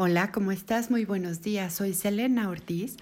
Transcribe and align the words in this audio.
Hola, 0.00 0.30
¿cómo 0.30 0.52
estás? 0.52 0.92
Muy 0.92 1.04
buenos 1.04 1.42
días. 1.42 1.74
Soy 1.74 1.92
Selena 1.92 2.50
Ortiz. 2.50 2.96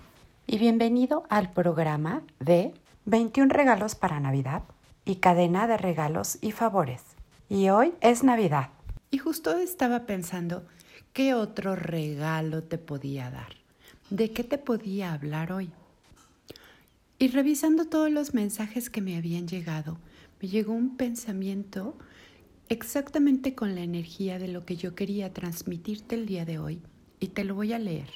Y 0.47 0.57
bienvenido 0.57 1.25
al 1.29 1.53
programa 1.53 2.23
de 2.41 2.73
21 3.05 3.53
regalos 3.53 3.95
para 3.95 4.19
Navidad 4.19 4.63
y 5.05 5.17
cadena 5.17 5.67
de 5.67 5.77
regalos 5.77 6.39
y 6.41 6.53
favores. 6.53 7.03
Y 7.51 7.69
hoy 7.69 7.93
es 8.01 8.25
Navidad. 8.25 8.71
Y 9.11 9.19
justo 9.19 9.59
estaba 9.59 10.07
pensando, 10.07 10.65
¿qué 11.13 11.35
otro 11.35 11.77
regalo 11.77 12.63
te 12.63 12.79
podía 12.79 13.31
dar? 13.31 13.57
¿De 14.09 14.31
qué 14.31 14.43
te 14.43 14.57
podía 14.57 15.13
hablar 15.13 15.53
hoy? 15.53 15.69
Y 17.19 17.29
revisando 17.29 17.85
todos 17.85 18.11
los 18.11 18.33
mensajes 18.33 18.89
que 18.89 19.03
me 19.03 19.19
habían 19.19 19.47
llegado, 19.47 19.99
me 20.41 20.49
llegó 20.49 20.73
un 20.73 20.97
pensamiento 20.97 21.99
exactamente 22.69 23.55
con 23.55 23.75
la 23.75 23.83
energía 23.83 24.39
de 24.39 24.49
lo 24.49 24.65
que 24.65 24.77
yo 24.77 24.95
quería 24.95 25.33
transmitirte 25.33 26.15
el 26.15 26.27
día 26.27 26.45
de 26.45 26.59
hoy 26.59 26.83
y 27.21 27.29
te 27.29 27.45
lo 27.45 27.55
voy 27.55 27.73
a 27.73 27.79
leer. 27.79 28.11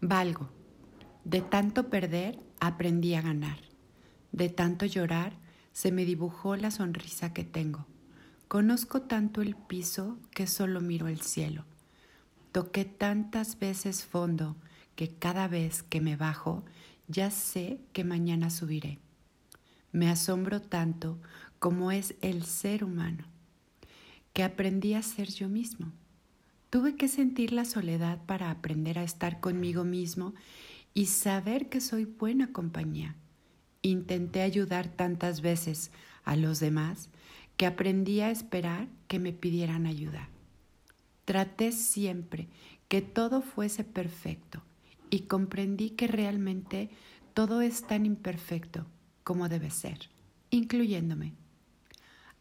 Valgo. 0.00 0.50
De 1.24 1.40
tanto 1.40 1.88
perder 1.88 2.38
aprendí 2.60 3.14
a 3.14 3.22
ganar. 3.22 3.58
De 4.32 4.50
tanto 4.50 4.84
llorar 4.84 5.32
se 5.72 5.90
me 5.92 6.04
dibujó 6.04 6.56
la 6.56 6.70
sonrisa 6.70 7.32
que 7.32 7.44
tengo. 7.44 7.86
Conozco 8.48 9.02
tanto 9.02 9.40
el 9.40 9.56
piso 9.56 10.18
que 10.30 10.46
solo 10.46 10.80
miro 10.80 11.08
el 11.08 11.20
cielo. 11.20 11.64
Toqué 12.52 12.84
tantas 12.84 13.58
veces 13.58 14.04
fondo 14.04 14.56
que 14.94 15.08
cada 15.08 15.48
vez 15.48 15.82
que 15.82 16.00
me 16.00 16.16
bajo 16.16 16.64
ya 17.08 17.30
sé 17.30 17.80
que 17.92 18.04
mañana 18.04 18.50
subiré. 18.50 18.98
Me 19.94 20.10
asombro 20.10 20.60
tanto 20.60 21.20
como 21.60 21.92
es 21.92 22.16
el 22.20 22.42
ser 22.42 22.82
humano, 22.82 23.26
que 24.32 24.42
aprendí 24.42 24.94
a 24.94 25.02
ser 25.02 25.30
yo 25.30 25.48
mismo. 25.48 25.92
Tuve 26.68 26.96
que 26.96 27.06
sentir 27.06 27.52
la 27.52 27.64
soledad 27.64 28.18
para 28.26 28.50
aprender 28.50 28.98
a 28.98 29.04
estar 29.04 29.38
conmigo 29.38 29.84
mismo 29.84 30.34
y 30.94 31.06
saber 31.06 31.68
que 31.68 31.80
soy 31.80 32.06
buena 32.06 32.50
compañía. 32.50 33.14
Intenté 33.82 34.42
ayudar 34.42 34.88
tantas 34.88 35.42
veces 35.42 35.92
a 36.24 36.34
los 36.34 36.58
demás 36.58 37.08
que 37.56 37.64
aprendí 37.64 38.20
a 38.20 38.32
esperar 38.32 38.88
que 39.06 39.20
me 39.20 39.32
pidieran 39.32 39.86
ayuda. 39.86 40.28
Traté 41.24 41.70
siempre 41.70 42.48
que 42.88 43.00
todo 43.00 43.42
fuese 43.42 43.84
perfecto 43.84 44.60
y 45.08 45.20
comprendí 45.20 45.90
que 45.90 46.08
realmente 46.08 46.90
todo 47.32 47.60
es 47.60 47.86
tan 47.86 48.06
imperfecto 48.06 48.88
como 49.24 49.48
debe 49.48 49.70
ser, 49.70 50.10
incluyéndome. 50.50 51.32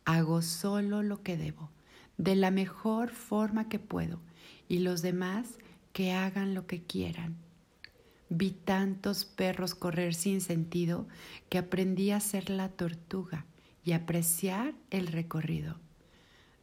Hago 0.06 0.42
solo 0.42 1.02
lo 1.02 1.23
que 1.23 1.38
debo, 1.38 1.72
de 2.17 2.36
la 2.36 2.52
mejor 2.52 3.09
forma 3.09 3.70
que 3.70 3.80
puedo, 3.80 4.20
y 4.67 4.80
los 4.80 5.02
demás 5.02 5.58
que 5.94 6.12
hagan 6.12 6.53
lo 6.53 6.67
que 6.67 6.84
quieran. 6.84 7.38
Vi 8.30 8.52
tantos 8.52 9.25
perros 9.25 9.75
correr 9.75 10.14
sin 10.14 10.42
sentido 10.42 11.08
que 11.50 11.58
aprendí 11.58 12.12
a 12.12 12.20
ser 12.20 12.50
la 12.50 12.70
tortuga 12.70 13.45
y 13.84 13.92
apreciar 13.92 14.73
el 14.90 15.08
recorrido. 15.08 15.80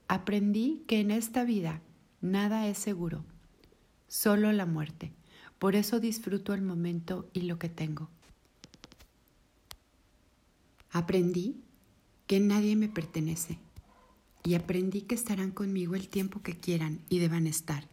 Aprendí 0.09 0.83
que 0.89 1.01
en 1.01 1.11
esta 1.11 1.45
vida 1.45 1.81
nada 2.21 2.67
es 2.67 2.79
seguro, 2.79 3.25
solo 4.09 4.51
la 4.53 4.67
muerte. 4.67 5.13
Por 5.59 5.77
eso 5.77 6.01
disfruto 6.01 6.55
el 6.55 6.63
momento 6.63 7.31
y 7.33 7.43
lo 7.43 7.59
que 7.59 7.69
tengo. 7.69 8.11
Aprendí 10.93 11.63
que 12.27 12.41
nadie 12.41 12.75
me 12.75 12.89
pertenece 12.89 13.59
y 14.45 14.55
aprendí 14.55 15.03
que 15.03 15.15
estarán 15.15 15.53
conmigo 15.53 15.95
el 15.95 16.09
tiempo 16.09 16.43
que 16.43 16.59
quieran 16.59 17.01
y 17.09 17.21
deban 17.21 17.47
estar. 17.47 17.89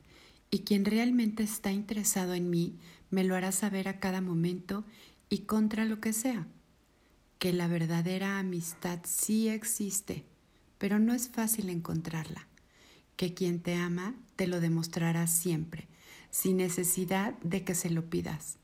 Y 0.49 0.59
quien 0.59 0.83
realmente 0.83 1.43
está 1.43 1.71
interesado 1.71 2.33
en 2.33 2.49
mí 2.49 2.79
me 3.11 3.23
lo 3.23 3.35
hará 3.35 3.51
saber 3.51 3.87
a 3.87 3.99
cada 3.99 4.21
momento 4.21 4.83
y 5.29 5.39
contra 5.39 5.85
lo 5.85 5.99
que 5.99 6.13
sea. 6.13 6.47
Que 7.37 7.53
la 7.53 7.67
verdadera 7.67 8.39
amistad 8.39 8.99
sí 9.03 9.47
existe, 9.47 10.25
pero 10.79 10.97
no 10.97 11.13
es 11.13 11.29
fácil 11.29 11.69
encontrarla. 11.69 12.47
Que 13.15 13.33
quien 13.33 13.59
te 13.59 13.75
ama 13.75 14.15
te 14.35 14.47
lo 14.47 14.59
demostrará 14.59 15.27
siempre, 15.27 15.87
sin 16.31 16.57
necesidad 16.57 17.37
de 17.39 17.63
que 17.63 17.75
se 17.75 17.89
lo 17.89 18.09
pidas 18.09 18.57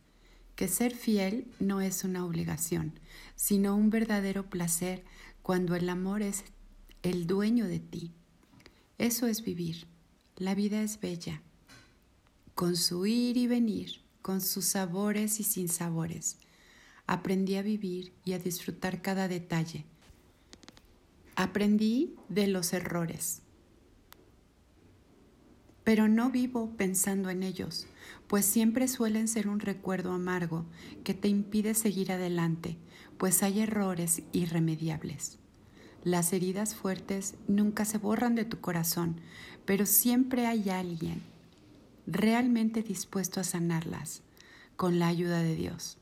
que 0.56 0.68
ser 0.68 0.96
fiel 0.96 1.48
no 1.60 1.82
es 1.82 2.04
una 2.04 2.26
obligación, 2.26 3.00
sino 3.36 3.76
un 3.76 3.90
verdadero 3.90 4.50
placer 4.50 5.04
cuando 5.42 5.76
el 5.76 5.90
amor 5.90 6.22
es 6.22 6.44
el 7.02 7.28
dueño 7.28 7.66
de 7.66 7.80
ti. 7.80 8.12
Eso 8.98 9.28
es 9.28 9.44
vivir. 9.44 9.88
La 10.38 10.56
vida 10.56 10.82
es 10.82 11.00
bella, 11.00 11.42
con 12.56 12.76
su 12.76 13.06
ir 13.06 13.38
y 13.38 13.48
venir, 13.48 14.02
con 14.22 14.42
sus 14.42 14.66
sabores 14.66 15.40
y 15.40 15.44
sin 15.44 15.70
sabores. 15.70 16.38
Aprendí 17.06 17.56
a 17.56 17.62
vivir 17.62 18.14
y 18.26 18.34
a 18.34 18.40
disfrutar 18.40 19.02
cada 19.02 19.28
detalle. 19.28 19.86
Aprendí 21.36 22.16
de 22.30 22.48
los 22.48 22.74
errores 22.74 23.44
pero 25.84 26.08
no 26.08 26.30
vivo 26.30 26.72
pensando 26.78 27.30
en 27.30 27.44
ellos, 27.44 27.88
pues 28.28 28.46
siempre 28.46 28.88
suelen 28.88 29.28
ser 29.28 29.48
un 29.48 29.60
recuerdo 29.60 30.12
amargo 30.12 30.66
que 31.04 31.14
te 31.14 31.28
impide 31.28 31.74
seguir 31.74 32.12
adelante, 32.12 32.78
pues 33.18 33.44
hay 33.44 33.60
errores 33.60 34.24
irremediables. 34.32 35.40
Las 36.04 36.34
heridas 36.34 36.76
fuertes 36.76 37.36
nunca 37.48 37.86
se 37.86 37.98
borran 37.98 38.36
de 38.36 38.46
tu 38.46 38.60
corazón, 38.60 39.22
pero 39.66 39.86
siempre 39.86 40.48
hay 40.48 40.70
alguien 40.70 41.22
realmente 42.06 42.84
dispuesto 42.84 43.40
a 43.40 43.46
sanarlas 43.46 44.22
con 44.76 45.00
la 45.00 45.08
ayuda 45.08 45.42
de 45.42 45.56
Dios. 45.56 45.98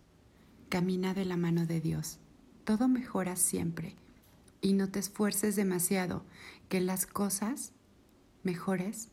Camina 0.69 1.13
de 1.13 1.25
la 1.25 1.37
mano 1.37 1.65
de 1.65 1.81
Dios. 1.81 2.17
Todo 2.63 2.87
mejora 2.87 3.35
siempre 3.35 3.95
y 4.61 4.73
no 4.73 4.89
te 4.89 4.99
esfuerces 4.99 5.55
demasiado, 5.55 6.23
que 6.69 6.79
las 6.79 7.05
cosas 7.05 7.73
mejores 8.43 9.09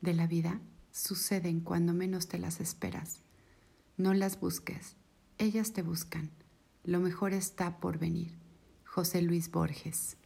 de 0.00 0.14
la 0.14 0.26
vida 0.26 0.60
suceden 0.92 1.60
cuando 1.60 1.92
menos 1.92 2.28
te 2.28 2.38
las 2.38 2.60
esperas. 2.60 3.20
No 3.96 4.14
las 4.14 4.40
busques, 4.40 4.96
ellas 5.38 5.72
te 5.72 5.82
buscan. 5.82 6.30
Lo 6.84 7.00
mejor 7.00 7.32
está 7.32 7.78
por 7.78 7.98
venir. 7.98 8.32
José 8.84 9.20
Luis 9.20 9.50
Borges. 9.50 10.16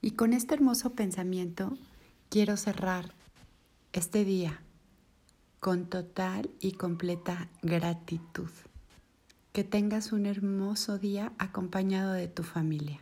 Y 0.00 0.12
con 0.12 0.32
este 0.32 0.54
hermoso 0.54 0.94
pensamiento 0.94 1.76
quiero 2.30 2.56
cerrar 2.56 3.14
este 3.92 4.24
día 4.24 4.62
con 5.60 5.86
total 5.86 6.50
y 6.60 6.72
completa 6.72 7.48
gratitud. 7.62 8.50
Que 9.52 9.64
tengas 9.64 10.12
un 10.12 10.26
hermoso 10.26 10.98
día 10.98 11.32
acompañado 11.38 12.12
de 12.14 12.26
tu 12.26 12.42
familia. 12.42 13.00